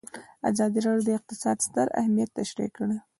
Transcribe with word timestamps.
ازادي 0.49 0.79
راډیو 0.85 1.05
د 1.07 1.09
اقتصاد 1.19 1.57
ستر 1.67 1.87
اهميت 2.01 2.29
تشریح 2.39 2.69
کړی. 2.77 2.97